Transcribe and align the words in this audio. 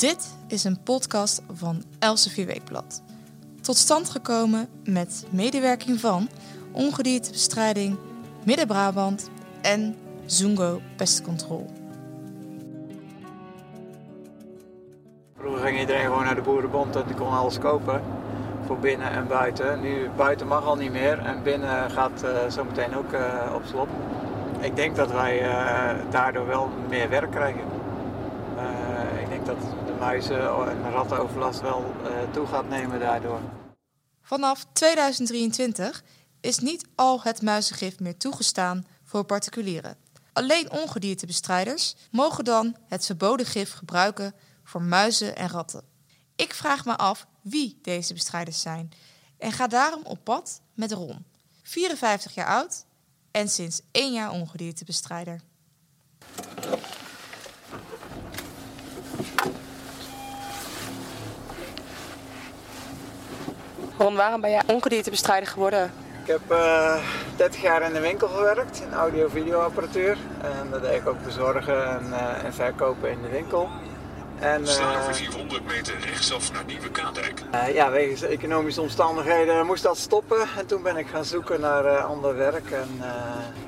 Dit 0.00 0.36
is 0.46 0.64
een 0.64 0.82
podcast 0.82 1.42
van 1.52 1.82
Elsevier 1.98 2.46
Weekblad. 2.46 3.02
Tot 3.60 3.76
stand 3.76 4.10
gekomen 4.10 4.68
met 4.84 5.26
medewerking 5.30 6.00
van 6.00 6.28
Ongediertebestrijding 6.72 7.96
Midden-Brabant 8.44 9.30
en 9.62 9.96
Zungo 10.24 10.80
Pestcontrol. 10.96 11.66
Vroeger 15.38 15.60
ging 15.60 15.78
iedereen 15.78 16.04
gewoon 16.04 16.24
naar 16.24 16.34
de 16.34 16.42
boerenbond 16.42 16.96
en 16.96 17.06
die 17.06 17.16
kon 17.16 17.30
alles 17.30 17.58
kopen. 17.58 18.02
Voor 18.66 18.78
binnen 18.78 19.10
en 19.10 19.26
buiten. 19.26 19.80
Nu 19.80 20.10
buiten 20.16 20.46
mag 20.46 20.64
al 20.64 20.76
niet 20.76 20.92
meer 20.92 21.18
en 21.18 21.42
binnen 21.42 21.90
gaat 21.90 22.24
uh, 22.24 22.30
zometeen 22.48 22.96
ook 22.96 23.12
uh, 23.12 23.52
op 23.54 23.62
slot. 23.64 23.88
Ik 24.60 24.76
denk 24.76 24.96
dat 24.96 25.10
wij 25.12 25.42
uh, 25.42 26.10
daardoor 26.10 26.46
wel 26.46 26.68
meer 26.88 27.08
werk 27.08 27.30
krijgen. 27.30 27.78
Dat 29.44 29.60
de 29.86 29.94
muizen 29.98 30.40
en 30.40 30.90
rattenoverlast 30.90 31.60
wel 31.60 31.94
toe 32.32 32.46
gaat 32.46 32.68
nemen 32.68 33.00
daardoor. 33.00 33.40
Vanaf 34.22 34.66
2023 34.72 36.02
is 36.40 36.58
niet 36.58 36.86
al 36.94 37.22
het 37.22 37.42
muizengif 37.42 38.00
meer 38.00 38.16
toegestaan 38.16 38.86
voor 39.04 39.24
particulieren. 39.24 39.96
Alleen 40.32 40.70
ongediertebestrijders 40.70 41.94
mogen 42.10 42.44
dan 42.44 42.76
het 42.88 43.06
verboden 43.06 43.46
gif 43.46 43.72
gebruiken 43.72 44.34
voor 44.64 44.82
muizen 44.82 45.36
en 45.36 45.48
ratten. 45.48 45.82
Ik 46.36 46.54
vraag 46.54 46.84
me 46.84 46.96
af 46.96 47.26
wie 47.42 47.78
deze 47.82 48.12
bestrijders 48.12 48.60
zijn 48.60 48.92
en 49.38 49.52
ga 49.52 49.66
daarom 49.66 50.02
op 50.04 50.24
pad 50.24 50.60
met 50.74 50.92
Ron, 50.92 51.24
54 51.62 52.34
jaar 52.34 52.46
oud 52.46 52.84
en 53.30 53.48
sinds 53.48 53.80
één 53.90 54.12
jaar 54.12 54.30
ongediertebestrijder. 54.30 55.40
Ron, 64.00 64.16
waarom 64.16 64.40
ben 64.40 64.50
jij 64.50 64.62
ongediertebestrijder 64.66 65.48
geworden? 65.48 65.92
Ik 66.22 66.26
heb 66.26 66.40
uh, 66.50 66.96
30 67.36 67.62
jaar 67.62 67.82
in 67.82 67.92
de 67.92 68.00
winkel 68.00 68.28
gewerkt, 68.28 68.80
in 68.80 68.92
audio-videoapparatuur. 68.92 70.16
En 70.42 70.70
dat 70.70 70.82
deed 70.82 71.00
ik 71.00 71.08
ook 71.08 71.24
bezorgen 71.24 71.88
en, 71.88 72.06
uh, 72.10 72.44
en 72.44 72.54
verkopen 72.54 73.10
in 73.10 73.22
de 73.22 73.28
winkel. 73.28 73.68
En, 74.38 74.66
Sta 74.66 74.98
over 74.98 75.14
400 75.14 75.66
meter 75.66 75.94
rechtsaf 75.98 76.52
naar 76.52 76.64
Nieuwe 76.66 76.90
Kaandijk. 76.90 77.42
Uh, 77.54 77.74
ja, 77.74 77.90
wegens 77.90 78.22
economische 78.22 78.80
omstandigheden 78.80 79.66
moest 79.66 79.82
dat 79.82 79.98
stoppen. 79.98 80.40
En 80.58 80.66
toen 80.66 80.82
ben 80.82 80.96
ik 80.96 81.06
gaan 81.06 81.24
zoeken 81.24 81.60
naar 81.60 81.84
uh, 81.84 82.04
ander 82.04 82.36
werk. 82.36 82.70
En 82.70 82.88
uh, 82.98 83.06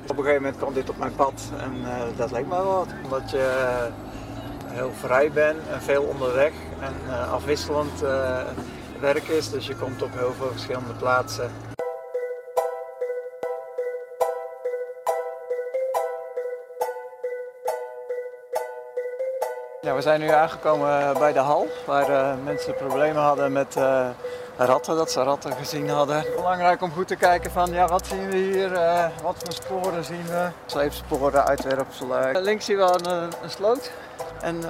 op 0.03 0.09
een 0.09 0.23
gegeven 0.23 0.41
moment 0.41 0.57
kwam 0.57 0.73
dit 0.73 0.89
op 0.89 0.97
mijn 0.97 1.15
pad. 1.15 1.51
En 1.57 1.73
dat 2.15 2.31
leek 2.31 2.45
me 2.45 2.55
wel 2.55 2.65
wat. 2.65 2.87
Omdat 3.03 3.31
je 3.31 3.67
heel 4.67 4.91
vrij 4.99 5.31
bent 5.31 5.59
en 5.71 5.81
veel 5.81 6.03
onderweg. 6.03 6.51
En 6.79 7.29
afwisselend 7.31 8.03
is. 9.11 9.49
Dus 9.49 9.67
je 9.67 9.75
komt 9.75 10.01
op 10.01 10.13
heel 10.13 10.33
veel 10.33 10.51
verschillende 10.51 10.93
plaatsen. 10.93 11.51
Ja, 19.81 19.95
we 19.95 20.01
zijn 20.01 20.19
nu 20.19 20.27
aangekomen 20.27 21.13
bij 21.19 21.33
de 21.33 21.39
hal, 21.39 21.67
waar 21.85 22.09
uh, 22.09 22.33
mensen 22.43 22.75
problemen 22.75 23.21
hadden 23.21 23.51
met 23.51 23.75
uh, 23.77 24.07
ratten, 24.57 24.95
dat 24.95 25.11
ze 25.11 25.23
ratten 25.23 25.53
gezien 25.53 25.89
hadden. 25.89 26.25
Belangrijk 26.35 26.81
om 26.81 26.91
goed 26.91 27.07
te 27.07 27.15
kijken 27.15 27.51
van, 27.51 27.71
ja, 27.71 27.87
wat 27.87 28.07
zien 28.07 28.29
we 28.29 28.37
hier, 28.37 28.71
uh, 28.71 29.05
wat 29.23 29.35
voor 29.37 29.53
sporen 29.53 30.03
zien 30.03 30.25
we. 30.25 30.47
Sleepsporen, 30.65 31.45
uitwerpselen. 31.45 32.41
links 32.41 32.65
zien 32.65 32.77
we 32.77 32.83
een, 32.83 33.31
een 33.43 33.49
sloot 33.49 33.91
en 34.43 34.63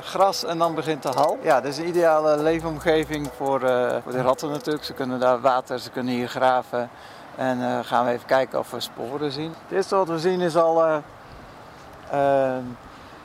gras 0.00 0.44
en 0.44 0.58
dan 0.58 0.74
begint 0.74 1.02
de 1.02 1.08
hal. 1.08 1.38
Ja, 1.42 1.60
dat 1.60 1.70
is 1.70 1.78
een 1.78 1.88
ideale 1.88 2.42
leefomgeving 2.42 3.30
voor, 3.36 3.60
voor 4.02 4.12
de 4.12 4.22
ratten 4.22 4.50
natuurlijk. 4.50 4.84
Ze 4.84 4.92
kunnen 4.92 5.20
daar 5.20 5.40
water, 5.40 5.78
ze 5.78 5.90
kunnen 5.90 6.14
hier 6.14 6.28
graven. 6.28 6.90
En 7.36 7.84
gaan 7.84 8.04
we 8.04 8.10
even 8.10 8.26
kijken 8.26 8.58
of 8.58 8.70
we 8.70 8.80
sporen 8.80 9.32
zien. 9.32 9.54
Het 9.62 9.76
eerste 9.76 9.96
wat 9.96 10.08
we 10.08 10.18
zien 10.18 10.40
is 10.40 10.56
al 10.56 11.02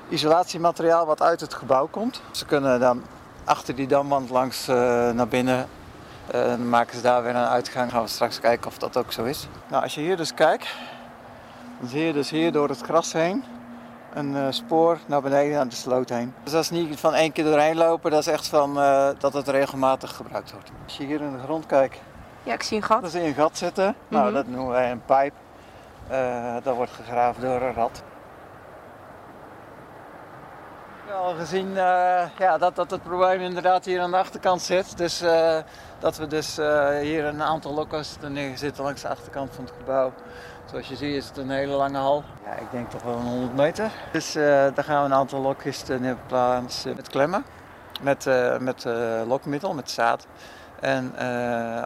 isolatiemateriaal 0.10 1.06
wat 1.06 1.22
uit 1.22 1.42
het 1.42 1.54
gebouw 1.54 1.88
komt. 1.88 2.22
Ze 2.32 2.46
kunnen 2.46 2.80
dan 2.80 3.04
achter 3.44 3.76
die 3.76 3.88
damwand 3.88 4.30
langs 4.30 4.68
naar 5.14 5.28
binnen. 5.28 5.68
Uh, 6.36 6.44
dan 6.44 6.70
maken 6.70 6.96
ze 6.96 7.02
daar 7.02 7.24
weer 7.24 7.36
een 7.36 7.48
uitgang. 7.48 7.92
Gaan 7.92 8.02
we 8.02 8.08
straks 8.08 8.40
kijken 8.40 8.68
of 8.68 8.78
dat 8.78 8.98
ook 8.98 9.12
zo 9.12 9.24
is. 9.24 9.48
Nou, 9.68 9.84
als 9.84 9.96
je 9.96 10.02
hier 10.02 10.18
dus 10.18 10.34
kijkt, 10.34 10.68
dan 11.80 11.90
zie 11.90 12.06
je 12.06 12.14
dus 12.14 12.30
hier 12.30 12.52
door 12.52 12.70
het 12.70 12.82
gras 12.82 13.14
heen 13.14 13.44
een 14.14 14.36
uh, 14.36 14.46
spoor 14.50 15.00
naar 15.06 15.22
beneden 15.22 15.56
naar 15.56 15.70
de 15.70 15.76
sloot 15.76 16.10
heen. 16.10 16.34
Dus 16.44 16.52
dat 16.52 16.64
is 16.64 16.70
niet 16.70 17.00
van 17.00 17.14
één 17.14 17.32
keer 17.32 17.44
doorheen 17.44 17.76
lopen, 17.76 18.12
dat 18.12 18.20
is 18.20 18.28
echt 18.28 18.48
van 18.48 18.74
dat 19.20 19.34
het 19.34 19.48
regelmatig 19.48 20.16
gebruikt 20.16 20.52
wordt. 20.52 20.72
Als 20.84 20.98
je 20.98 21.06
hier 21.06 21.22
in 21.22 21.32
de 21.32 21.44
grond 21.44 21.66
kijkt, 21.66 21.98
ja, 22.44 22.54
ik 22.54 22.64
zie 22.64 22.78
een 22.78 22.84
gat. 22.84 23.02
Dan 23.02 23.10
zie 23.10 23.22
je 23.22 23.28
een 23.28 23.34
gat 23.34 23.58
zitten. 23.58 23.86
Mm 23.86 23.94
-hmm. 24.08 24.18
Nou, 24.18 24.34
dat 24.34 24.48
noemen 24.48 24.72
wij 24.72 24.92
een 24.92 25.06
pijp. 25.06 25.34
dat 26.64 26.76
wordt 26.76 26.92
gegraven 26.92 27.42
door 27.42 27.62
een 27.62 27.74
rat. 27.74 28.04
Al 31.12 31.36
gezien 31.36 31.70
uh, 31.70 32.24
ja, 32.38 32.58
dat, 32.58 32.76
dat 32.76 32.92
het 32.92 33.04
probleem 33.04 33.42
inderdaad 33.42 33.86
hier 33.86 34.02
aan 34.02 34.12
de 34.12 34.18
achterkant 34.18 34.62
zit. 34.62 34.98
Dus 34.98 35.22
uh, 35.22 35.58
dat 36.00 36.18
we 36.18 36.28
dus 36.28 36.60
uh, 36.60 36.98
hier 36.98 37.26
een 37.26 37.44
aantal 37.44 37.74
lokkers 37.74 38.16
neergezitten 38.28 38.84
langs 38.84 39.02
de 39.02 39.08
achterkant 39.08 39.56
van 39.56 39.64
het 39.64 39.74
gebouw. 39.78 40.14
Zoals 40.70 40.88
je 40.88 40.96
ziet 40.96 41.16
is 41.16 41.28
het 41.28 41.38
een 41.38 41.50
hele 41.50 41.74
lange 41.74 41.98
hal. 41.98 42.24
Ja, 42.46 42.52
ik 42.52 42.72
denk 42.72 42.90
toch 42.90 43.04
wel 43.04 43.16
een 43.16 43.26
100 43.26 43.56
meter. 43.56 43.92
Dus 44.12 44.34
daar 44.34 44.84
gaan 44.84 45.00
we 45.00 45.06
een 45.06 45.14
aantal 45.14 45.42
lokjes 45.42 45.84
neerplaatsen 46.00 46.96
met 46.96 47.10
klemmen. 47.10 47.46
Met, 48.02 48.26
met 48.60 48.86
lokmiddel, 49.28 49.74
met 49.74 49.92
zaad. 49.92 50.28
En 50.80 51.18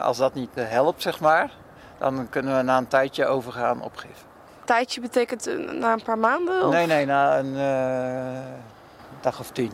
als 0.00 0.16
dat 0.16 0.34
niet 0.34 0.50
helpt, 0.54 1.02
zeg 1.02 1.20
maar, 1.20 1.50
dan 1.98 2.28
kunnen 2.30 2.56
we 2.56 2.62
na 2.62 2.78
een 2.78 2.88
tijdje 2.88 3.26
overgaan 3.26 3.82
op 3.82 3.96
gif. 3.96 4.24
Tijdje 4.64 5.00
betekent 5.00 5.46
na 5.72 5.92
een 5.92 6.02
paar 6.02 6.18
maanden? 6.18 6.66
Of? 6.66 6.72
Nee, 6.72 6.86
nee, 6.86 7.06
na 7.06 7.38
een 7.38 7.56
dag 9.24 9.40
of 9.40 9.50
tien. 9.50 9.72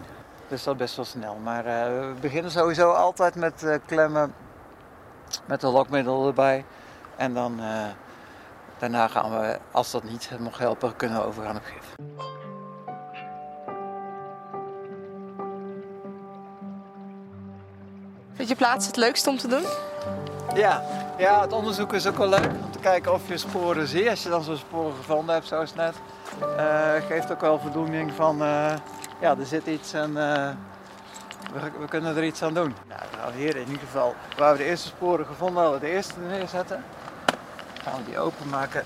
Dus 0.49 0.63
dat 0.63 0.77
best 0.77 0.97
wel 0.97 1.05
snel. 1.05 1.35
Maar 1.35 1.67
uh, 1.67 1.73
we 1.73 2.15
beginnen 2.21 2.51
sowieso 2.51 2.91
altijd 2.91 3.35
met 3.35 3.63
uh, 3.63 3.75
klemmen 3.87 4.35
met 5.45 5.63
een 5.63 5.71
lokmiddel 5.71 6.27
erbij. 6.27 6.65
En 7.17 7.35
dan 7.35 7.61
uh, 7.61 7.85
daarna 8.79 9.09
gaan 9.09 9.31
we, 9.31 9.59
als 9.71 9.91
dat 9.91 10.03
niet 10.03 10.31
mocht 10.39 10.59
helpen, 10.59 10.97
kunnen 10.97 11.19
we 11.19 11.27
overgaan 11.27 11.57
op 11.57 11.63
gif. 11.65 11.95
Vind 18.33 18.49
je 18.49 18.57
plaats 18.57 18.87
het 18.87 18.97
leukste 18.97 19.31
om 19.31 19.37
te 19.37 19.49
doen? 19.49 19.65
Ja, 20.55 20.83
ja, 21.19 21.41
het 21.41 21.53
onderzoek 21.53 21.93
is 21.93 22.07
ook 22.07 22.17
wel 22.17 22.29
leuk 22.29 22.47
om 22.47 22.71
te 22.71 22.79
kijken 22.79 23.13
of 23.13 23.29
je 23.29 23.37
sporen 23.37 23.87
ziet. 23.87 24.09
Als 24.09 24.23
je 24.23 24.29
dan 24.29 24.43
zo'n 24.43 24.57
sporen 24.57 24.97
gevonden 24.97 25.35
hebt, 25.35 25.47
zoals 25.47 25.75
net, 25.75 25.95
geeft 27.09 27.33
ook 27.33 27.41
wel 27.41 27.59
voldoening 27.59 28.13
van 28.13 28.43
ja, 29.21 29.37
er 29.39 29.47
zit 29.47 29.67
iets 29.67 29.93
en 29.93 30.11
uh, 30.11 30.51
we, 31.79 31.89
kunnen 31.89 32.17
er 32.17 32.25
iets 32.25 32.43
aan 32.43 32.55
doen. 32.55 32.75
Nou, 32.89 33.33
we 33.33 33.39
hier 33.39 33.57
in 33.57 33.67
ieder 33.67 33.81
geval, 33.81 34.15
waar 34.37 34.53
we 34.53 34.59
de 34.59 34.65
eerste 34.65 34.89
sporen 34.89 35.27
gevonden 35.27 35.63
hadden, 35.63 35.81
de 35.81 35.91
eerste 35.91 36.21
neerzetten. 36.21 36.85
Gaan 37.83 37.99
we 37.99 38.05
die 38.05 38.19
openmaken. 38.19 38.85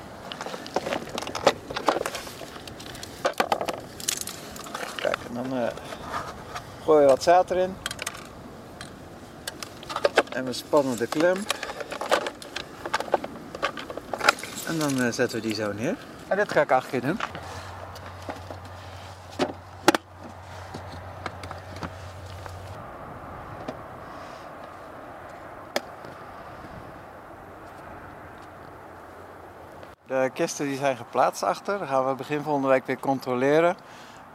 Kijk, 4.96 5.16
en 5.28 5.34
dan 5.34 5.58
uh, 5.58 5.68
gooien 6.84 7.02
we 7.02 7.08
wat 7.08 7.22
zaad 7.22 7.50
erin. 7.50 7.76
En 10.30 10.44
we 10.44 10.52
spannen 10.52 10.96
de 10.96 11.06
klem. 11.06 11.36
En 14.66 14.78
dan 14.78 15.00
uh, 15.00 15.12
zetten 15.12 15.40
we 15.40 15.46
die 15.46 15.54
zo 15.54 15.72
neer. 15.72 15.96
En 16.28 16.36
dit 16.36 16.52
ga 16.52 16.60
ik 16.60 16.72
acht 16.72 17.02
doen. 17.02 17.18
De 30.22 30.30
kisten 30.34 30.66
die 30.66 30.76
zijn 30.76 30.96
geplaatst 30.96 31.42
achter. 31.42 31.78
Dat 31.78 31.88
gaan 31.88 32.06
we 32.06 32.14
begin 32.14 32.42
volgende 32.42 32.68
week 32.68 32.86
weer 32.86 32.98
controleren. 32.98 33.76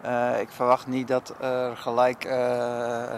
Uh, 0.06 0.40
ik 0.40 0.50
verwacht 0.52 0.88
niet 0.88 1.08
dat 1.08 1.34
er 1.40 1.78
gelijk 1.78 2.26
uh, 2.26 2.32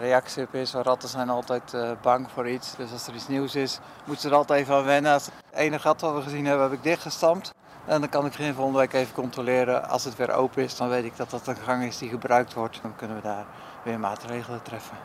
reactie 0.00 0.42
op 0.42 0.54
is. 0.54 0.72
Ratten 0.72 1.08
zijn 1.08 1.28
altijd 1.28 1.76
bang 2.02 2.28
voor 2.34 2.48
iets. 2.48 2.76
Dus 2.76 2.92
als 2.92 3.06
er 3.06 3.14
iets 3.14 3.28
nieuws 3.28 3.54
is, 3.54 3.78
moeten 4.04 4.22
ze 4.22 4.28
er 4.28 4.34
altijd 4.34 4.60
even 4.60 4.74
aan 4.74 4.84
wennen. 4.84 5.12
Het 5.12 5.30
ene 5.52 5.78
gat 5.78 6.00
wat 6.00 6.14
we 6.14 6.22
gezien 6.22 6.46
hebben, 6.46 6.64
heb 6.64 6.72
ik 6.72 6.82
dichtgestampt. 6.82 7.54
En 7.86 8.00
dan 8.00 8.08
kan 8.08 8.24
ik 8.26 8.30
begin 8.30 8.54
volgende 8.54 8.78
week 8.78 8.92
even 8.92 9.14
controleren. 9.14 9.88
Als 9.88 10.04
het 10.04 10.16
weer 10.16 10.32
open 10.32 10.62
is, 10.62 10.76
dan 10.76 10.88
weet 10.88 11.04
ik 11.04 11.16
dat 11.16 11.30
dat 11.30 11.46
een 11.46 11.56
gang 11.56 11.84
is 11.84 11.98
die 11.98 12.08
gebruikt 12.08 12.54
wordt. 12.54 12.78
Dan 12.82 12.96
kunnen 12.96 13.16
we 13.16 13.22
daar 13.22 13.44
weer 13.82 14.00
maatregelen 14.00 14.62
treffen. 14.62 14.96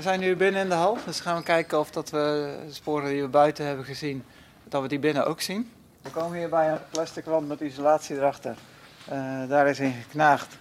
We 0.00 0.06
zijn 0.06 0.20
nu 0.20 0.36
binnen 0.36 0.62
in 0.62 0.68
de 0.68 0.74
hal, 0.74 0.98
dus 1.06 1.20
gaan 1.20 1.36
we 1.36 1.42
kijken 1.42 1.78
of 1.78 1.90
dat 1.90 2.10
we 2.10 2.56
de 2.66 2.72
sporen 2.72 3.08
die 3.10 3.22
we 3.22 3.28
buiten 3.28 3.66
hebben 3.66 3.84
gezien, 3.84 4.24
dat 4.64 4.82
we 4.82 4.88
die 4.88 4.98
binnen 4.98 5.26
ook 5.26 5.40
zien. 5.40 5.72
We 6.02 6.10
komen 6.10 6.38
hier 6.38 6.48
bij 6.48 6.70
een 6.70 6.78
plastic 6.90 7.24
wand 7.24 7.48
met 7.48 7.60
isolatie 7.60 8.16
erachter. 8.16 8.56
Eh, 9.08 9.18
daar 9.48 9.68
is 9.68 9.80
in 9.80 9.92
geknaagd. 9.92 10.58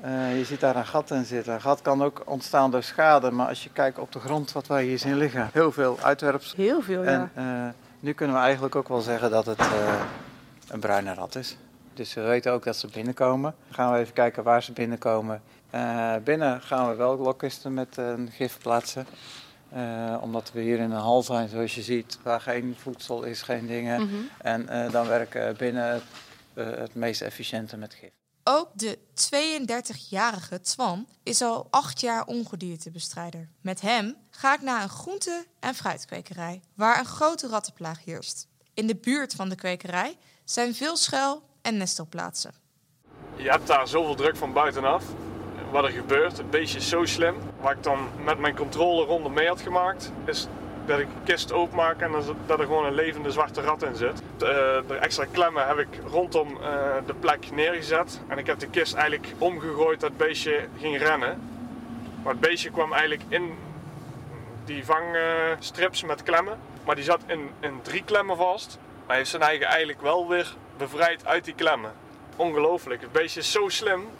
Eh, 0.00 0.38
je 0.38 0.44
ziet 0.44 0.60
daar 0.60 0.76
een 0.76 0.86
gat 0.86 1.10
in 1.10 1.24
zitten. 1.24 1.54
Een 1.54 1.60
gat 1.60 1.82
kan 1.82 2.02
ook 2.02 2.22
ontstaan 2.24 2.70
door 2.70 2.82
schade, 2.82 3.30
maar 3.30 3.48
als 3.48 3.64
je 3.64 3.70
kijkt 3.72 3.98
op 3.98 4.12
de 4.12 4.20
grond 4.20 4.52
wat 4.52 4.66
wij 4.66 4.84
hier 4.84 4.98
zien 4.98 5.16
liggen, 5.16 5.50
heel 5.52 5.72
veel 5.72 5.98
uitwerpsel. 6.02 6.56
Heel 6.56 6.82
veel, 6.82 7.04
En 7.04 7.30
eh, 7.34 7.44
nu 8.00 8.12
kunnen 8.12 8.36
we 8.36 8.42
eigenlijk 8.42 8.74
ook 8.74 8.88
wel 8.88 9.00
zeggen 9.00 9.30
dat 9.30 9.46
het 9.46 9.60
een 10.68 10.80
bruine 10.80 11.14
rat 11.14 11.34
is. 11.34 11.56
Dus 11.94 12.14
we 12.14 12.20
weten 12.20 12.52
ook 12.52 12.64
dat 12.64 12.76
ze 12.76 12.86
binnenkomen. 12.86 13.54
Dan 13.64 13.74
gaan 13.74 13.92
we 13.92 13.98
even 13.98 14.14
kijken 14.14 14.42
waar 14.42 14.62
ze 14.62 14.72
binnenkomen. 14.72 15.42
Eh, 15.70 16.14
binnen 16.24 16.60
gaan 16.60 16.88
we 16.88 16.94
wel 16.94 17.16
lokkisten 17.16 17.74
met 17.74 17.96
een 17.96 18.30
gif 18.30 18.58
plaatsen. 18.58 19.06
Eh, 19.70 20.16
omdat 20.20 20.52
we 20.52 20.60
hier 20.60 20.78
in 20.78 20.90
een 20.90 21.00
hal 21.00 21.22
zijn, 21.22 21.48
zoals 21.48 21.74
je 21.74 21.82
ziet, 21.82 22.18
waar 22.22 22.40
geen 22.40 22.76
voedsel 22.78 23.22
is, 23.22 23.42
geen 23.42 23.66
dingen. 23.66 24.02
Mhm. 24.02 24.16
En 24.38 24.68
eh, 24.68 24.92
dan 24.92 25.06
werken 25.06 25.56
binnen 25.56 25.92
het, 25.92 26.02
eh, 26.54 26.70
het 26.70 26.94
meest 26.94 27.20
efficiënte 27.20 27.76
met 27.76 27.94
gif. 27.94 28.10
Ook 28.44 28.68
de 28.74 28.98
32-jarige 29.14 30.60
Twan 30.60 31.06
is 31.22 31.42
al 31.42 31.66
acht 31.70 32.00
jaar 32.00 32.26
ongediertebestrijder. 32.26 33.48
Met 33.60 33.80
hem 33.80 34.16
ga 34.30 34.54
ik 34.54 34.62
naar 34.62 34.82
een 34.82 34.88
groente- 34.88 35.46
en 35.60 35.74
fruitkwekerij, 35.74 36.60
waar 36.74 36.98
een 36.98 37.04
grote 37.04 37.48
rattenplaag 37.48 38.04
heerst. 38.04 38.46
In 38.74 38.86
de 38.86 38.96
buurt 38.96 39.34
van 39.34 39.48
de 39.48 39.54
kwekerij 39.54 40.16
zijn 40.44 40.74
veel 40.74 40.96
schuil- 40.96 41.42
en 41.62 41.76
nestelplaatsen. 41.76 42.52
Je 43.36 43.50
hebt 43.50 43.66
daar 43.66 43.88
zoveel 43.88 44.14
druk 44.14 44.36
van 44.36 44.52
buitenaf. 44.52 45.04
Wat 45.70 45.84
er 45.84 45.90
gebeurt, 45.90 46.36
het 46.36 46.50
beestje 46.50 46.78
is 46.78 46.88
zo 46.88 47.04
slim. 47.04 47.34
Wat 47.60 47.70
ik 47.70 47.82
dan 47.82 48.08
met 48.24 48.38
mijn 48.38 48.56
controleronde 48.56 49.28
mee 49.28 49.48
had 49.48 49.60
gemaakt, 49.60 50.12
is 50.24 50.48
dat 50.86 50.98
ik 50.98 51.06
een 51.06 51.24
kist 51.24 51.52
openmaak 51.52 52.00
en 52.00 52.12
dat 52.46 52.58
er 52.58 52.64
gewoon 52.64 52.84
een 52.84 52.94
levende 52.94 53.30
zwarte 53.30 53.60
rat 53.60 53.82
in 53.82 53.96
zit. 53.96 54.22
De, 54.36 54.46
eh, 54.46 54.88
de 54.88 54.94
extra 54.94 55.24
klemmen 55.24 55.66
heb 55.66 55.78
ik 55.78 56.00
rondom 56.06 56.48
eh, 56.48 56.96
de 57.06 57.14
plek 57.14 57.50
neergezet. 57.52 58.20
En 58.28 58.38
ik 58.38 58.46
heb 58.46 58.58
de 58.58 58.68
kist 58.68 58.94
eigenlijk 58.94 59.34
omgegooid 59.38 60.00
dat 60.00 60.08
het 60.08 60.18
beestje 60.18 60.68
ging 60.78 60.98
rennen. 60.98 61.40
Maar 62.22 62.32
het 62.32 62.40
beestje 62.40 62.70
kwam 62.70 62.92
eigenlijk 62.92 63.22
in 63.28 63.54
die 64.64 64.84
vangstrips 64.84 66.02
met 66.02 66.22
klemmen. 66.22 66.58
Maar 66.84 66.94
die 66.94 67.04
zat 67.04 67.20
in, 67.26 67.50
in 67.60 67.82
drie 67.82 68.04
klemmen 68.04 68.36
vast. 68.36 68.78
Hij 69.10 69.18
heeft 69.18 69.30
zijn 69.30 69.42
eigen 69.42 69.66
eigenlijk 69.66 70.00
wel 70.00 70.28
weer 70.28 70.54
bevrijd 70.76 71.26
uit 71.26 71.44
die 71.44 71.54
klemmen. 71.54 71.92
Ongelooflijk. 72.36 73.00
Het 73.00 73.12
beestje 73.12 73.40
is 73.40 73.52
zo 73.52 73.68
slim. 73.68 74.10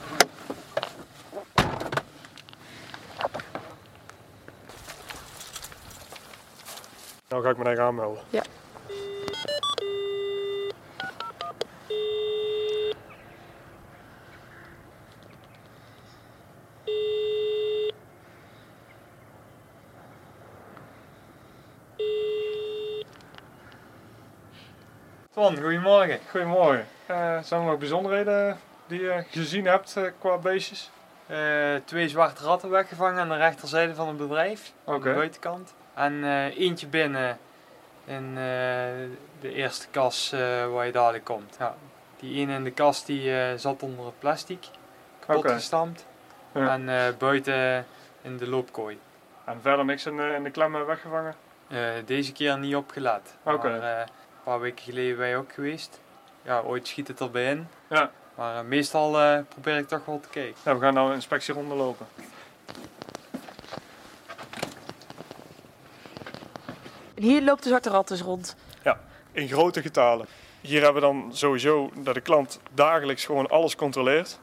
Nou 7.29 7.43
ga 7.43 7.51
ik 7.51 7.57
me 7.57 7.65
eigen 7.65 7.85
aanmelden. 7.85 8.23
Ja. 8.31 8.43
Twan, 25.41 25.57
goedemorgen. 25.57 26.19
Goedemorgen. 26.31 26.87
Eh, 27.07 27.39
zijn 27.43 27.61
er 27.61 27.67
nog 27.67 27.79
bijzonderheden 27.79 28.59
die 28.87 29.01
je 29.01 29.25
gezien 29.31 29.67
hebt 29.67 29.97
eh, 29.97 30.05
qua 30.19 30.37
beestjes? 30.37 30.91
Eh, 31.27 31.39
twee 31.85 32.09
zwarte 32.09 32.45
ratten 32.45 32.71
weggevangen 32.71 33.21
aan 33.21 33.29
de 33.29 33.37
rechterzijde 33.37 33.95
van 33.95 34.09
het 34.09 34.17
bedrijf, 34.17 34.73
aan 34.85 34.95
Oké. 34.95 35.09
de 35.09 35.15
buitenkant. 35.15 35.75
En 35.95 36.25
eentje 36.51 36.87
binnen 36.87 37.39
in 38.05 38.35
de 39.41 39.53
eerste 39.53 39.89
kas 39.91 40.31
waar 40.73 40.87
je 40.87 40.93
dadelijk 40.93 41.25
komt. 41.25 41.57
Ja, 41.59 41.75
die 42.17 42.41
ene 42.41 42.55
in 42.55 42.65
de 42.65 42.71
kast 42.71 43.07
die 43.07 43.59
zat 43.59 43.83
onder 43.83 44.05
het 44.05 44.19
plastic, 44.19 44.67
kapot 45.27 45.51
gestampt. 45.51 46.07
Ja. 46.53 46.69
En 46.69 47.15
buiten 47.19 47.87
in 48.23 48.37
de 48.37 48.49
loopkooi. 48.49 48.99
En 49.45 49.61
verder 49.61 49.85
niks 49.85 50.07
in 50.07 50.17
de, 50.17 50.33
in 50.37 50.43
de 50.43 50.51
klemmen 50.51 50.87
weggevangen? 50.87 51.35
Deze 52.05 52.33
keer 52.33 52.59
niet. 52.59 52.77
Oké. 53.45 53.69
Eh, 53.69 54.07
een 54.41 54.53
paar 54.53 54.61
weken 54.61 54.85
geleden 54.85 55.17
ben 55.17 55.29
je 55.29 55.37
ook 55.37 55.53
geweest. 55.53 56.01
Ja, 56.43 56.61
ooit 56.61 56.89
schiet 56.89 57.09
het 57.09 57.21
erbij 57.21 57.51
in. 57.51 57.69
Ja. 57.89 58.11
Maar 58.35 58.57
eh, 58.57 58.65
meestal 58.65 59.21
eh, 59.21 59.39
probeer 59.49 59.77
ik 59.77 59.89
toch 59.89 60.05
wel 60.05 60.21
te 60.21 60.29
kijken. 60.29 60.55
Ja, 60.65 60.75
we 60.75 60.81
gaan 60.81 60.95
nou 60.95 61.09
een 61.09 61.15
inspectieronde 61.15 61.75
lopen. 61.75 62.07
En 67.15 67.23
hier 67.23 67.43
loopt 67.43 67.63
de 67.63 67.69
zwarte 67.69 67.91
rat 67.91 68.09
dus 68.09 68.21
rond. 68.21 68.57
In 69.33 69.49
grote 69.49 69.83
getalen. 69.83 70.27
Hier 70.61 70.83
hebben 70.83 71.03
we 71.03 71.09
dan 71.09 71.31
sowieso 71.33 71.91
dat 71.95 72.15
de 72.15 72.21
klant 72.21 72.61
dagelijks 72.75 73.25
gewoon 73.25 73.47
alles 73.49 73.77
controleert. 73.77 74.39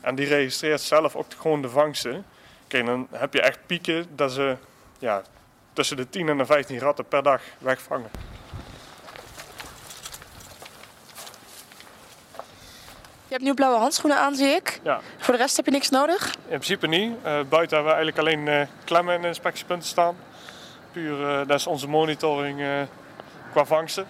En 0.00 0.14
die 0.14 0.26
registreert 0.26 0.80
zelf 0.80 1.16
ook 1.16 1.26
gewoon 1.38 1.62
de 1.62 1.68
vangsten. 1.68 2.24
Kijk, 2.66 2.86
dan 2.86 3.06
heb 3.10 3.34
je 3.34 3.40
echt 3.40 3.58
pieken 3.66 4.06
dat 4.10 4.32
ze 4.32 4.56
ja, 4.98 5.22
tussen 5.72 5.96
de 5.96 6.08
10 6.08 6.28
en 6.28 6.38
de 6.38 6.46
15 6.46 6.78
ratten 6.78 7.08
per 7.08 7.22
dag 7.22 7.42
wegvangen. 7.58 8.10
Je 13.28 13.32
hebt 13.32 13.44
nu 13.44 13.54
blauwe 13.54 13.78
handschoenen 13.78 14.18
aan, 14.18 14.34
zie 14.34 14.48
ik. 14.48 14.80
Ja. 14.82 15.00
Voor 15.16 15.34
de 15.34 15.40
rest 15.40 15.56
heb 15.56 15.64
je 15.64 15.70
niks 15.70 15.90
nodig. 15.90 16.34
In 16.34 16.48
principe 16.48 16.86
niet. 16.86 17.12
Eh, 17.22 17.22
buiten 17.48 17.76
hebben 17.76 17.84
we 17.84 17.98
eigenlijk 17.98 18.18
alleen 18.18 18.48
eh, 18.48 18.66
klemmen 18.84 19.14
in 19.14 19.22
de 19.22 19.28
inspectiepunten 19.28 19.88
staan. 19.88 20.16
Puur, 20.92 21.28
eh, 21.28 21.46
dat 21.46 21.58
is 21.58 21.66
onze 21.66 21.88
monitoring 21.88 22.86
qua 23.52 23.64
vangsten. 23.64 24.06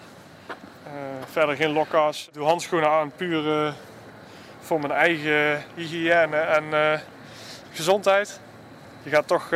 Verder 1.31 1.55
geen 1.55 1.71
lokka's. 1.71 2.27
Ik 2.27 2.33
doe 2.33 2.45
handschoenen 2.45 2.89
aan 2.89 3.11
puur 3.15 3.73
voor 4.59 4.79
mijn 4.79 4.91
eigen 4.91 5.63
hygiëne 5.75 6.37
en 6.37 7.01
gezondheid. 7.71 8.39
Je 9.03 9.09
gaat 9.09 9.27
toch 9.27 9.49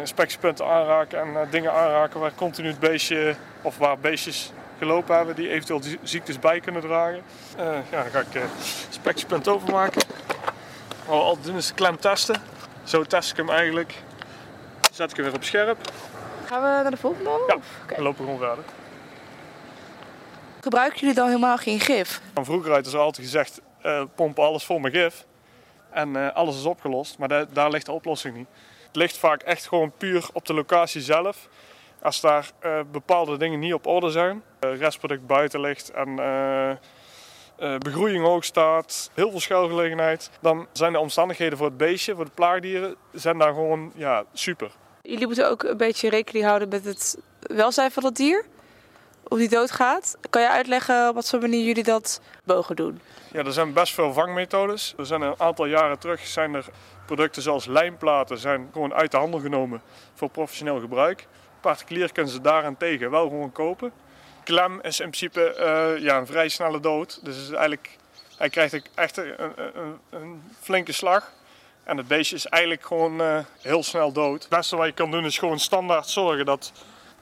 inspectiepunten 0.00 0.66
aanraken 0.66 1.20
en 1.20 1.48
dingen 1.50 1.72
aanraken 1.72 2.20
waar 2.20 2.34
continu 2.34 2.68
het 2.68 2.78
beestje 2.78 3.34
of 3.62 3.78
waar 3.78 3.98
beestjes 3.98 4.52
gelopen 4.80 5.16
hebben 5.16 5.34
die 5.34 5.48
eventueel 5.48 5.82
zie- 5.82 5.98
ziektes 6.02 6.38
bij 6.38 6.60
kunnen 6.60 6.82
dragen. 6.82 7.22
Eh, 7.56 7.64
ja, 7.90 8.02
dan 8.02 8.10
ga 8.10 8.20
ik 8.20 8.34
eh 8.34 8.42
inspectiepunt 8.86 9.48
overmaken. 9.48 10.02
Wat 11.06 11.16
we 11.18 11.22
altijd 11.22 11.46
doen 11.46 11.56
is 11.56 11.66
de 11.66 11.74
klem 11.74 11.98
testen. 12.00 12.42
Zo 12.84 13.04
test 13.04 13.30
ik 13.30 13.36
hem 13.36 13.50
eigenlijk. 13.50 13.94
Zet 14.92 15.10
ik 15.10 15.16
hem 15.16 15.24
weer 15.26 15.34
op 15.34 15.44
scherp. 15.44 15.92
Gaan 16.44 16.62
we 16.62 16.68
naar 16.68 16.90
de 16.90 16.96
volgende? 16.96 17.30
Ja. 17.48 17.56
Dan 17.94 18.02
lopen 18.04 18.18
we 18.24 18.30
gewoon 18.30 18.38
verder. 18.48 18.64
Gebruiken 20.60 20.98
jullie 21.00 21.14
dan 21.14 21.26
helemaal 21.26 21.56
geen 21.56 21.80
gif? 21.80 22.20
Van 22.34 22.44
vroeger 22.44 22.72
uit 22.72 22.86
is 22.86 22.92
er 22.92 22.98
altijd 22.98 23.26
gezegd, 23.26 23.60
eh 23.82 24.02
pompen 24.14 24.44
alles 24.44 24.64
vol 24.64 24.78
met 24.78 24.92
gif. 24.92 25.24
En 25.90 26.34
alles 26.34 26.56
is 26.56 26.64
opgelost. 26.64 27.18
Maar 27.18 27.28
da- 27.28 27.46
daar 27.52 27.70
ligt 27.70 27.86
de 27.86 27.92
oplossing 27.92 28.36
niet. 28.36 28.46
Het 28.86 28.96
ligt 28.96 29.18
vaak 29.18 29.42
echt 29.42 29.66
gewoon 29.68 29.92
puur 29.96 30.28
op 30.32 30.46
de 30.46 30.54
locatie 30.54 31.00
zelf. 31.00 31.48
Als 32.02 32.20
daar 32.20 32.50
eh, 32.58 32.80
bepaalde 32.92 33.36
dingen 33.36 33.58
niet 33.58 33.74
op 33.74 33.86
orde 33.86 34.10
zijn, 34.10 34.42
eh, 34.58 34.78
restproduct 34.78 35.26
buiten 35.26 35.60
ligt 35.60 35.90
en 35.90 36.18
eh, 36.18 37.76
begroeiing 37.78 38.24
hoog 38.24 38.44
staat, 38.44 39.10
heel 39.14 39.30
veel 39.30 39.40
schuilgelegenheid, 39.40 40.30
dan 40.40 40.66
zijn 40.72 40.92
de 40.92 40.98
omstandigheden 40.98 41.58
voor 41.58 41.66
het 41.66 41.76
beestje, 41.76 42.14
voor 42.14 42.24
de 42.24 42.30
plaagdieren, 42.34 42.96
zijn 43.12 43.38
daar 43.38 43.54
gewoon 43.54 43.92
ja, 43.94 44.24
super. 44.32 44.70
Jullie 45.02 45.26
moeten 45.26 45.50
ook 45.50 45.62
een 45.62 45.76
beetje 45.76 46.08
rekening 46.08 46.44
houden 46.44 46.68
met 46.68 46.84
het 46.84 47.18
welzijn 47.40 47.90
van 47.90 48.04
het 48.04 48.16
dier. 48.16 48.44
Of 49.28 49.38
die 49.38 49.48
doodgaat. 49.48 50.16
Kan 50.30 50.42
je 50.42 50.48
uitleggen 50.48 51.08
op 51.08 51.14
wat 51.14 51.28
voor 51.28 51.40
manier 51.40 51.64
jullie 51.64 51.82
dat 51.82 52.20
mogen 52.44 52.76
doen? 52.76 53.00
Ja, 53.32 53.44
er 53.44 53.52
zijn 53.52 53.72
best 53.72 53.94
veel 53.94 54.12
vangmethodes. 54.12 54.94
Er 54.98 55.06
zijn 55.06 55.20
een 55.20 55.34
aantal 55.36 55.66
jaren 55.66 55.98
terug 55.98 56.26
zijn 56.26 56.54
er 56.54 56.66
producten 57.06 57.42
zoals 57.42 57.66
lijmplaten 57.66 58.38
zijn 58.38 58.68
gewoon 58.72 58.94
uit 58.94 59.10
de 59.10 59.16
handel 59.16 59.40
genomen 59.40 59.82
voor 60.14 60.30
professioneel 60.30 60.80
gebruik. 60.80 61.26
Particulier 61.60 62.12
kunnen 62.12 62.32
ze 62.32 62.40
daarentegen 62.40 63.10
wel 63.10 63.28
gewoon 63.28 63.52
kopen. 63.52 63.92
Klem 64.44 64.80
is 64.82 65.00
in 65.00 65.10
principe 65.10 65.54
eh, 65.54 66.02
ja, 66.02 66.16
een 66.16 66.26
vrij 66.26 66.48
snelle 66.48 66.80
dood. 66.80 67.24
Dus 67.24 67.36
is 67.36 67.50
eigenlijk, 67.50 67.96
hij 68.36 68.48
krijgt 68.48 68.82
echt 68.94 69.16
een, 69.16 69.34
een, 69.38 69.98
een 70.10 70.42
flinke 70.60 70.92
slag. 70.92 71.32
En 71.84 71.96
het 71.96 72.08
beestje 72.08 72.36
is 72.36 72.46
eigenlijk 72.46 72.86
gewoon 72.86 73.20
eh, 73.20 73.38
heel 73.60 73.82
snel 73.82 74.12
dood. 74.12 74.40
Het 74.40 74.48
beste 74.48 74.76
wat 74.76 74.86
je 74.86 74.92
kan 74.92 75.10
doen 75.10 75.24
is 75.24 75.38
gewoon 75.38 75.58
standaard 75.58 76.08
zorgen 76.08 76.44
dat 76.44 76.72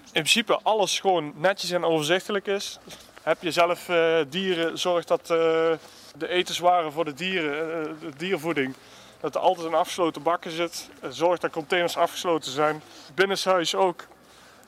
in 0.05 0.11
principe 0.13 0.61
alles 0.63 1.01
gewoon 1.01 1.33
netjes 1.37 1.71
en 1.71 1.85
overzichtelijk 1.85 2.47
is. 2.47 2.79
Heb 3.23 3.43
je 3.43 3.51
zelf 3.51 3.89
eh, 3.89 4.19
dieren, 4.29 4.79
zorg 4.79 5.05
dat 5.05 5.27
de 5.27 6.29
etenswaren 6.29 6.93
voor 6.93 7.05
de 7.05 7.15
dieren, 7.15 7.99
de 8.01 8.17
diervoeding, 8.17 8.75
dat 9.21 9.35
er 9.35 9.41
altijd 9.41 9.67
in 9.67 9.75
afgesloten 9.75 10.23
bakken 10.23 10.51
zit. 10.51 10.91
Zorg 11.09 11.39
dat 11.39 11.51
containers 11.51 11.97
afgesloten 11.97 12.51
zijn. 12.51 12.83
Binnenshuis 13.15 13.75
ook. 13.75 14.07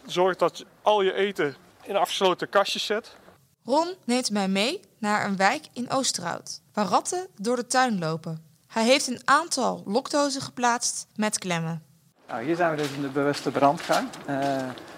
Zorg 0.06 0.36
dat 0.36 0.64
al 0.82 1.02
je 1.02 1.14
eten 1.14 1.56
in 1.82 1.96
afgesloten 1.96 2.48
kastjes 2.48 2.86
zit. 2.86 3.16
Ron 3.64 3.94
neemt 4.04 4.30
mij 4.30 4.48
mee 4.48 4.80
naar 4.98 5.24
een 5.24 5.36
wijk 5.36 5.68
in 5.72 5.90
Oosterhout, 5.90 6.60
waar 6.72 6.86
ratten 6.86 7.26
door 7.36 7.56
de 7.56 7.66
tuin 7.66 7.98
lopen. 7.98 8.44
Hij 8.66 8.84
heeft 8.84 9.06
een 9.06 9.20
aantal 9.24 9.82
lokdozen 9.86 10.40
geplaatst 10.42 11.06
met 11.14 11.38
klemmen. 11.38 11.82
Nou, 12.28 12.44
hier 12.44 12.56
zijn 12.56 12.70
we 12.70 12.76
dus 12.76 12.90
in 12.92 13.02
de 13.02 13.08
bewuste 13.08 13.50
brandgang. 13.50 14.08
Eh, 14.26 14.56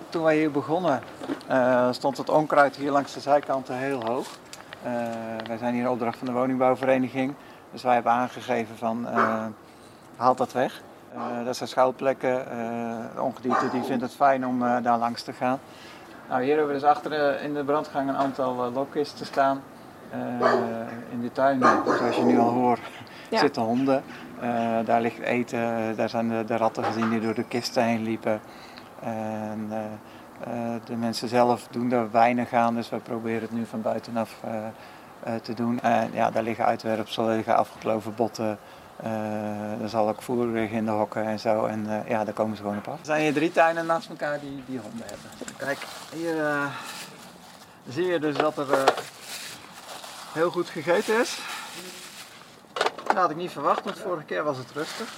toen 0.09 0.23
wij 0.23 0.37
hier 0.37 0.50
begonnen 0.50 1.02
eh, 1.47 1.92
stond 1.92 2.16
het 2.16 2.28
onkruid 2.28 2.76
hier 2.76 2.90
langs 2.90 3.14
de 3.14 3.21
zijkanten 3.21 3.76
heel 3.76 4.04
hoog. 4.04 4.26
Uh, 4.87 4.90
wij 5.47 5.56
zijn 5.56 5.75
hier 5.75 5.90
opdracht 5.90 6.18
van 6.18 6.26
de 6.26 6.32
woningbouwvereniging. 6.32 7.35
Dus 7.73 7.82
wij 7.82 7.94
hebben 7.94 8.12
aangegeven 8.12 8.76
van 8.76 9.06
uh, 9.09 9.47
haal 10.16 10.35
dat 10.35 10.52
weg. 10.52 10.82
Dat 11.45 11.57
zijn 11.57 11.69
schuilplekken. 11.69 12.45
de 13.14 13.23
ongedierte 13.23 13.71
die 13.71 13.83
vindt 13.83 14.02
het 14.02 14.14
fijn 14.14 14.47
om 14.47 14.59
daar 14.59 14.99
langs 14.99 15.23
te 15.23 15.33
gaan. 15.33 15.59
Nou, 16.28 16.42
hier 16.42 16.57
hebben 16.57 16.75
we 16.75 16.81
dus 16.81 16.88
achter 16.88 17.40
in 17.40 17.54
de 17.54 17.64
brandgang 17.64 18.09
een 18.09 18.16
aantal 18.16 18.71
lokkisten 18.73 19.26
staan. 19.26 19.62
in 21.11 21.21
de 21.21 21.33
tuin, 21.33 21.61
zoals 21.99 22.16
je 22.16 22.25
nu 22.25 22.38
al 22.38 22.50
hoort, 22.50 22.81
ja. 23.28 23.38
zitten 23.38 23.62
honden. 23.62 24.02
daar 24.85 25.00
ligt 25.00 25.19
eten, 25.19 25.97
daar 25.97 26.09
zijn 26.09 26.28
de, 26.28 26.45
de, 26.45 26.57
ratten 26.57 26.85
gezien 26.85 27.11
die 27.11 27.21
door 27.21 27.35
de 27.35 27.45
kisten 27.45 27.85
heen 27.85 28.02
liepen. 28.02 28.40
En, 29.00 29.69
uh, 30.49 30.75
de 30.85 30.97
mensen 30.97 31.28
zelf 31.28 31.69
doen 31.71 31.92
er 31.92 32.11
weinig 32.11 32.52
aan, 32.52 32.75
dus 32.75 32.88
wij 32.88 32.99
proberen 32.99 33.40
het 33.40 33.52
nu 33.52 33.66
van 33.66 33.83
buitenaf 33.83 34.40
uh, 34.45 34.52
uh, 35.26 35.35
te 35.35 35.54
doen. 35.54 35.81
En 35.81 36.11
ja, 36.12 36.31
daar 36.31 36.42
liggen 36.42 36.64
uitwerpselen, 36.64 37.31
er 37.31 37.37
liggen 37.37 37.57
afgekloven 37.57 38.14
botten. 38.14 38.59
Er 39.82 39.88
zal 39.88 40.09
ook 40.09 40.23
voer 40.23 40.47
liggen 40.47 40.78
in 40.78 40.85
de 40.85 40.90
hokken 40.90 41.25
en 41.25 41.38
zo. 41.38 41.64
En 41.64 42.04
ja, 42.09 42.25
daar 42.25 42.35
komen 42.35 42.56
ze 42.56 42.62
gewoon 42.62 42.78
op 42.78 42.88
af. 42.88 42.99
Er 42.99 43.06
zijn 43.06 43.23
hier 43.23 43.32
drie 43.32 43.52
tuinen 43.52 43.87
naast 43.87 44.09
elkaar 44.09 44.40
die, 44.40 44.62
die 44.66 44.78
honden 44.78 45.06
hebben. 45.06 45.56
Kijk, 45.56 45.78
hier 46.12 46.35
zie 47.88 48.06
je 48.06 48.18
dus 48.18 48.37
dat 48.37 48.59
er 48.59 48.66
heel 50.32 50.50
goed 50.50 50.68
gegeten 50.68 51.21
is. 51.21 51.38
Dat 53.06 53.16
had 53.16 53.30
ik 53.30 53.37
niet 53.37 53.50
verwacht, 53.50 53.85
want 53.85 53.99
vorige 53.99 54.25
keer 54.25 54.44
was 54.44 54.56
het 54.56 54.71
rustig. 54.75 55.09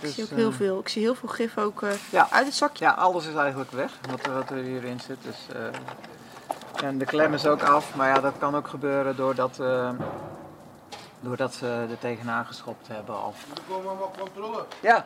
Dus, 0.00 0.08
ik 0.08 0.14
zie 0.14 0.24
ook 0.24 0.30
heel 0.30 0.50
eh, 0.50 0.56
veel. 0.56 0.78
Ik 0.78 0.88
zie 0.88 1.02
heel 1.02 1.14
veel 1.14 1.28
gif 1.28 1.58
ook 1.58 1.82
uh, 1.82 1.90
ja, 2.10 2.28
uit 2.30 2.46
het 2.46 2.54
zakje. 2.54 2.84
Ja, 2.84 2.90
alles 2.90 3.26
is 3.26 3.34
eigenlijk 3.34 3.70
weg 3.70 3.92
wat, 4.10 4.26
wat 4.26 4.50
er 4.50 4.56
hierin 4.56 5.00
zit. 5.00 5.16
Dus, 5.22 5.56
uh, 5.56 6.84
en 6.84 6.98
de 6.98 7.04
klem 7.04 7.34
is 7.34 7.46
ook 7.46 7.62
af, 7.62 7.94
maar 7.94 8.08
ja, 8.08 8.20
dat 8.20 8.34
kan 8.38 8.56
ook 8.56 8.68
gebeuren 8.68 9.16
doordat, 9.16 9.58
uh, 9.60 9.90
doordat 11.20 11.54
ze 11.54 11.86
er 11.90 11.98
tegenaan 11.98 12.46
geschopt 12.46 12.88
hebben. 12.88 13.24
Of... 13.26 13.46
Er 13.54 13.62
komen 13.68 13.88
allemaal 13.88 14.12
controle. 14.18 14.64
Ja. 14.80 15.04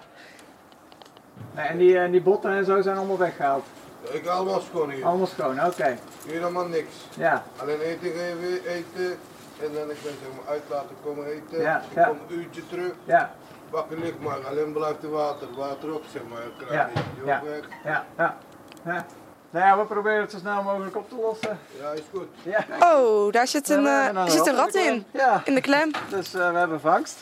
Nee, 1.54 1.66
en 1.66 1.78
die, 1.78 2.10
die 2.10 2.22
botten 2.22 2.50
en 2.50 2.64
zo 2.64 2.82
zijn 2.82 2.96
allemaal 2.96 3.18
weggehaald. 3.18 3.64
Ik 4.10 4.26
allemaal 4.26 4.60
schoon 4.60 4.90
hier. 4.90 5.04
Allemaal 5.04 5.26
schoon, 5.26 5.58
oké. 5.58 5.66
Okay. 5.66 5.98
Hier 6.24 6.32
helemaal 6.32 6.66
niks. 6.66 6.94
Ja. 7.16 7.44
Alleen 7.56 7.80
eten 7.80 8.10
geven, 8.10 8.66
eten. 8.66 9.18
En 9.62 9.72
dan 9.72 9.90
ik 9.90 10.02
ben 10.02 10.12
zeg 10.22 10.28
maar 10.36 10.52
uit 10.52 10.62
laten 10.68 10.96
komen 11.04 11.26
eten. 11.26 11.60
Ja, 11.60 11.82
ik 11.90 11.94
ja. 11.94 12.04
kom 12.04 12.18
een 12.28 12.38
uurtje 12.38 12.66
terug. 12.66 12.92
Ja 13.04 13.34
bakken 13.74 13.98
ligt 13.98 14.20
maar, 14.20 14.46
alleen 14.46 14.72
blijft 14.72 15.02
het 15.02 15.10
water. 15.10 15.48
Water 15.56 15.94
op, 15.94 16.04
zeg 16.12 16.22
maar. 16.30 16.40
Ja, 16.70 16.90
ja, 17.24 17.42
ja, 17.84 18.04
ja, 18.16 18.36
ja. 18.84 19.06
Nou 19.54 19.66
ja, 19.66 19.78
we 19.78 19.84
proberen 19.84 20.20
het 20.20 20.30
zo 20.30 20.38
snel 20.38 20.62
mogelijk 20.62 20.96
op 20.96 21.08
te 21.08 21.14
lossen. 21.20 21.58
Ja, 21.80 21.90
is 21.90 22.02
goed. 22.12 22.26
Ja. 22.42 22.64
Oh, 22.80 23.32
daar 23.32 23.46
zit 23.46 23.68
een, 23.68 23.84
uh, 23.84 24.16
er 24.16 24.30
zit 24.30 24.46
een 24.46 24.54
rat 24.54 24.74
in. 24.74 25.04
Ja. 25.10 25.42
In 25.44 25.54
de 25.54 25.60
klem. 25.60 25.90
Dus 26.08 26.34
uh, 26.34 26.50
we 26.50 26.58
hebben 26.58 26.80
vangst. 26.80 27.18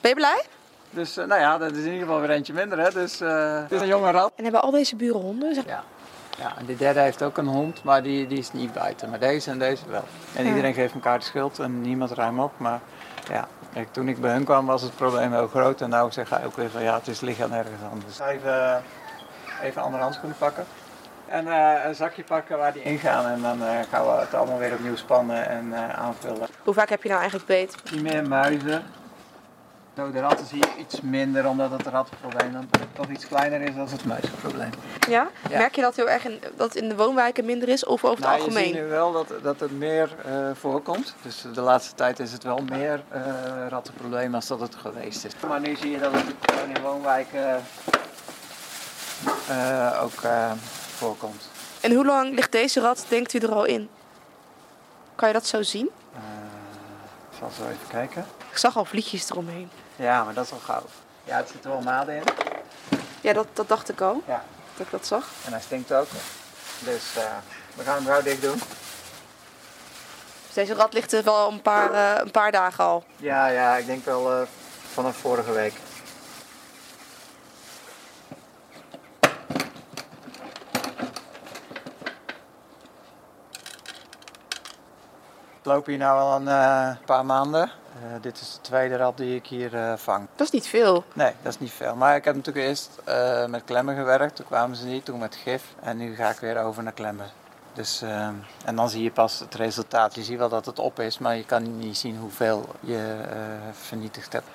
Ben 0.00 0.10
je 0.10 0.16
blij? 0.16 0.44
Dus 0.90 1.18
uh, 1.18 1.24
nou 1.24 1.40
ja, 1.40 1.58
dat 1.58 1.70
is 1.70 1.78
in 1.78 1.84
ieder 1.84 2.00
geval 2.00 2.20
weer 2.20 2.30
eentje 2.30 2.52
minder. 2.52 2.78
Hè. 2.78 2.90
Dus 2.90 3.18
het 3.18 3.72
is 3.72 3.80
een 3.80 3.86
jonge 3.86 4.10
rat. 4.10 4.32
En 4.36 4.42
hebben 4.42 4.62
al 4.62 4.70
deze 4.70 4.96
buren 4.96 5.20
honden? 5.20 5.54
Ja. 5.66 5.84
Ja, 6.38 6.56
en 6.58 6.66
die 6.66 6.76
derde 6.76 7.00
heeft 7.00 7.22
ook 7.22 7.36
een 7.36 7.46
hond, 7.46 7.84
maar 7.84 8.02
die, 8.02 8.26
die 8.26 8.38
is 8.38 8.52
niet 8.52 8.72
buiten. 8.72 9.10
Maar 9.10 9.18
deze 9.18 9.50
en 9.50 9.58
deze 9.58 9.88
wel. 9.88 10.04
En 10.36 10.46
iedereen 10.46 10.74
geeft 10.74 10.94
elkaar 10.94 11.18
de 11.18 11.24
schuld 11.24 11.58
en 11.58 11.80
niemand 11.80 12.10
ruimt 12.10 12.40
op. 12.40 12.52
Maar 12.56 12.80
ja, 13.28 13.48
Kijk, 13.72 13.92
toen 13.92 14.08
ik 14.08 14.20
bij 14.20 14.32
hun 14.32 14.44
kwam 14.44 14.66
was 14.66 14.82
het 14.82 14.96
probleem 14.96 15.32
heel 15.32 15.48
groot. 15.48 15.80
En 15.80 15.88
nou 15.88 16.12
zeg 16.12 16.30
ik 16.30 16.46
ook 16.46 16.56
weer 16.56 16.70
van 16.70 16.82
ja, 16.82 16.94
het 16.94 17.08
is 17.08 17.20
lichaam 17.20 17.52
ergens 17.52 17.82
anders. 17.90 18.18
Even, 18.18 18.82
even 19.62 19.82
andere 19.82 20.02
handschoenen 20.02 20.38
pakken. 20.38 20.64
En 21.28 21.46
uh, 21.46 21.84
een 21.84 21.94
zakje 21.94 22.22
pakken 22.22 22.58
waar 22.58 22.72
die 22.72 22.82
ingaan. 22.82 23.26
En 23.26 23.42
dan 23.42 23.62
uh, 23.62 23.68
gaan 23.90 24.04
we 24.04 24.20
het 24.20 24.34
allemaal 24.34 24.58
weer 24.58 24.72
opnieuw 24.72 24.96
spannen 24.96 25.48
en 25.48 25.66
uh, 25.66 25.98
aanvullen. 25.98 26.48
Hoe 26.62 26.74
vaak 26.74 26.88
heb 26.88 27.02
je 27.02 27.08
nou 27.08 27.20
eigenlijk 27.20 27.50
beet? 27.50 27.92
Niet 27.92 28.02
meer 28.02 28.28
muizen. 28.28 28.82
de 29.94 30.20
ratten 30.20 30.46
zie 30.46 30.58
je 30.58 30.70
iets 30.78 31.00
minder, 31.00 31.48
omdat 31.48 31.70
het 31.70 31.86
rattenprobleem 31.86 32.52
dan 32.52 32.68
toch 32.92 33.08
iets 33.08 33.26
kleiner 33.26 33.60
is 33.60 33.74
dan 33.74 33.88
het 33.88 34.04
muizenprobleem. 34.04 34.70
Ja? 35.08 35.28
ja? 35.48 35.58
Merk 35.58 35.74
je 35.74 35.80
dat 35.80 35.96
heel 35.96 36.10
erg 36.10 36.24
in, 36.24 36.40
dat 36.56 36.74
in 36.74 36.88
de 36.88 36.96
woonwijken 36.96 37.44
minder 37.44 37.68
is 37.68 37.84
of 37.84 38.04
over 38.04 38.16
het 38.16 38.26
nou, 38.26 38.40
algemeen? 38.40 38.68
Je 38.68 38.74
ziet 38.74 38.82
nu 38.82 38.88
wel 38.88 39.12
dat, 39.12 39.32
dat 39.42 39.60
het 39.60 39.78
meer 39.78 40.08
voorkomt. 40.54 41.14
Dus 41.22 41.44
de 41.54 41.60
laatste 41.60 41.94
tijd 41.94 42.18
is 42.18 42.32
het 42.32 42.42
wel 42.42 42.58
meer 42.70 43.02
rattenprobleem 43.68 44.34
als 44.34 44.46
dat 44.46 44.60
het 44.60 44.74
geweest 44.74 45.24
is. 45.24 45.32
Maar 45.48 45.60
nu 45.60 45.76
zie 45.76 45.90
je 45.90 45.98
dat 45.98 46.12
het 46.12 46.24
in 46.76 46.82
woonwijken 46.82 47.62
ook 50.02 50.22
voorkomt. 50.96 51.42
En 51.80 51.92
hoe 51.94 52.04
lang 52.04 52.34
ligt 52.34 52.52
deze 52.52 52.80
rat, 52.80 53.04
denkt 53.08 53.32
u, 53.32 53.38
er 53.38 53.54
al 53.54 53.64
in? 53.64 53.88
Kan 55.14 55.28
je 55.28 55.34
dat 55.34 55.46
zo 55.46 55.62
zien? 55.62 55.90
ik 57.30 57.38
zal 57.38 57.50
zo 57.56 57.62
even 57.62 57.86
kijken. 57.88 58.26
Ik 58.50 58.56
zag 58.56 58.76
al 58.76 58.84
vliegjes 58.84 59.30
eromheen. 59.30 59.70
Ja, 59.96 60.24
maar 60.24 60.34
dat 60.34 60.44
is 60.44 60.50
wel 60.50 60.58
gauw. 60.58 60.84
Ja, 61.24 61.36
het 61.36 61.48
zit 61.48 61.64
er 61.64 61.70
wel 61.70 61.80
maden 61.80 62.14
in. 62.14 62.22
Ja, 63.20 63.32
dat, 63.32 63.46
dat 63.52 63.68
dacht 63.68 63.88
ik 63.88 64.00
al. 64.00 64.22
Ja. 64.26 64.44
Dat 64.76 64.86
ik 64.86 64.92
dat 64.92 65.06
zag. 65.06 65.28
En 65.44 65.52
hij 65.52 65.60
stinkt 65.60 65.92
ook. 65.92 66.08
Dus 66.78 67.02
uh, 67.16 67.22
we 67.74 67.82
gaan 67.82 67.96
hem 67.96 68.06
gauw 68.06 68.22
dicht 68.22 68.42
doen. 68.42 68.58
Dus 70.46 70.54
deze 70.54 70.74
rat 70.74 70.92
ligt 70.92 71.12
er 71.12 71.24
wel 71.24 71.50
een 71.50 71.62
paar, 71.62 71.92
uh, 71.92 72.12
een 72.14 72.30
paar 72.30 72.52
dagen 72.52 72.84
al? 72.84 73.04
Ja, 73.16 73.46
ja, 73.46 73.76
ik 73.76 73.86
denk 73.86 74.04
wel 74.04 74.46
vanaf 74.92 75.16
vorige 75.16 75.52
week. 75.52 75.74
Loop 85.72 85.86
hier 85.86 85.98
nu 85.98 86.04
al 86.04 86.36
een 86.36 86.98
paar 87.06 87.24
maanden. 87.24 87.70
Uh, 88.04 88.22
dit 88.22 88.40
is 88.40 88.52
de 88.52 88.60
tweede 88.60 88.96
rat 88.96 89.16
die 89.16 89.36
ik 89.36 89.46
hier 89.46 89.74
uh, 89.74 89.92
vang. 89.96 90.26
Dat 90.36 90.46
is 90.46 90.52
niet 90.52 90.66
veel. 90.66 91.04
Nee, 91.12 91.32
dat 91.42 91.52
is 91.52 91.58
niet 91.58 91.70
veel. 91.70 91.96
Maar 91.96 92.16
ik 92.16 92.24
heb 92.24 92.34
natuurlijk 92.34 92.66
eerst 92.66 92.90
met 93.48 93.64
klemmen 93.64 93.96
gewerkt. 93.96 94.36
Toen 94.36 94.46
kwamen 94.46 94.76
ze 94.76 94.86
niet, 94.86 95.04
toen 95.04 95.18
met 95.18 95.36
gif. 95.36 95.62
En 95.80 95.96
nu 95.96 96.14
ga 96.14 96.30
ik 96.30 96.38
weer 96.38 96.62
over 96.62 96.82
naar 96.82 96.92
klemmen. 96.92 97.26
Dus, 97.72 98.02
en 98.64 98.76
dan 98.76 98.90
zie 98.90 99.02
je 99.02 99.10
pas 99.10 99.38
het 99.38 99.54
resultaat. 99.54 100.14
Je 100.14 100.22
ziet 100.22 100.38
wel 100.38 100.48
dat 100.48 100.66
het 100.66 100.78
op 100.78 101.00
is, 101.00 101.18
maar 101.18 101.36
je 101.36 101.44
kan 101.44 101.78
niet 101.78 101.96
zien 101.96 102.16
hoeveel 102.16 102.68
je 102.80 103.16
vernietigd 103.72 104.32
hebt. 104.32 104.48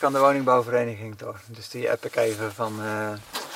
Ik 0.00 0.06
aan 0.06 0.12
de 0.12 0.18
woningbouwvereniging 0.18 1.16
door. 1.16 1.40
Dus 1.46 1.68
die 1.68 1.90
app 1.90 2.04
ik 2.04 2.16
even 2.16 2.52
van 2.52 2.72
uh, 2.80 3.10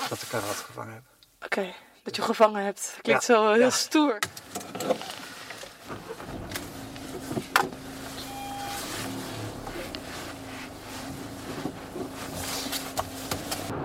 dat 0.09 0.23
ik 0.23 0.33
een 0.33 0.41
rat 0.41 0.65
gevangen 0.67 0.93
heb. 0.93 1.03
Oké, 1.45 1.59
okay, 1.59 1.75
dat 2.03 2.17
je 2.17 2.23
gevangen 2.23 2.65
hebt. 2.65 2.99
Klinkt 3.03 3.27
ja. 3.27 3.35
zo 3.35 3.53
heel 3.53 3.61
ja. 3.61 3.71
stoer. 3.71 4.19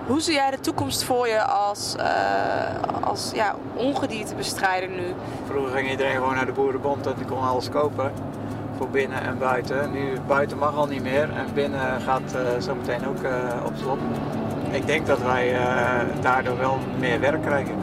Hoe 0.06 0.20
zie 0.20 0.34
jij 0.34 0.50
de 0.50 0.60
toekomst 0.60 1.02
voor 1.04 1.28
je 1.28 1.42
als, 1.42 1.94
uh, 1.96 2.82
als 3.00 3.30
ja, 3.34 3.56
ongediertebestrijder 3.74 4.88
nu? 4.88 5.14
Vroeger 5.46 5.72
ging 5.72 5.90
iedereen 5.90 6.14
gewoon 6.14 6.34
naar 6.34 6.46
de 6.46 6.52
boerenbond 6.52 7.06
en 7.06 7.14
die 7.16 7.26
kon 7.26 7.42
alles 7.42 7.68
kopen 7.68 8.12
binnen 8.88 9.22
en 9.22 9.38
buiten. 9.38 9.92
Nu 9.92 10.18
buiten 10.26 10.58
mag 10.58 10.76
al 10.76 10.86
niet 10.86 11.02
meer 11.02 11.30
en 11.30 11.46
binnen 11.54 12.00
gaat 12.00 12.34
uh, 12.34 12.40
zometeen 12.58 13.06
ook 13.06 13.22
uh, 13.22 13.30
op 13.64 13.72
slot. 13.76 13.98
Ik 14.70 14.86
denk 14.86 15.06
dat 15.06 15.22
wij 15.22 15.52
uh, 15.52 16.22
daardoor 16.22 16.58
wel 16.58 16.78
meer 16.98 17.20
werk 17.20 17.42
krijgen. 17.42 17.74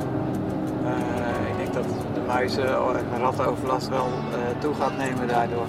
ik 1.51 1.57
denk 1.57 1.73
dat 1.73 1.85
de 2.13 2.21
muizen 2.27 2.67
en 3.13 3.19
rattenoverlast 3.19 3.89
wel 3.89 4.07
toe 4.59 4.73
gaat 4.73 4.97
nemen 4.97 5.27
daardoor. 5.27 5.65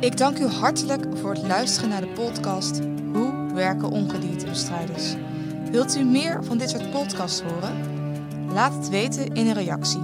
Ik 0.00 0.16
dank 0.16 0.38
u 0.38 0.46
hartelijk 0.46 1.06
voor 1.14 1.30
het 1.30 1.42
luisteren 1.42 1.88
naar 1.88 2.00
de 2.00 2.12
podcast 2.14 2.80
Hoe 3.12 3.52
werken 3.54 3.90
ongediertebestrijders? 3.90 5.14
Wilt 5.70 5.96
u 5.96 6.04
meer 6.04 6.44
van 6.44 6.58
dit 6.58 6.70
soort 6.70 6.90
podcasts 6.90 7.42
horen? 7.42 7.74
Laat 8.52 8.74
het 8.74 8.88
weten 8.88 9.34
in 9.34 9.46
een 9.46 9.54
reactie. 9.54 10.00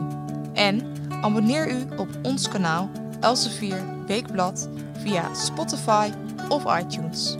En 0.56 0.80
abonneer 1.20 1.70
u 1.70 1.84
op 1.96 2.08
ons 2.22 2.48
kanaal 2.48 2.90
Elsevier 3.20 3.82
Weekblad 4.06 4.68
via 4.98 5.34
Spotify 5.34 6.10
of 6.48 6.78
iTunes. 6.80 7.36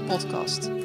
podcast. 0.07 0.84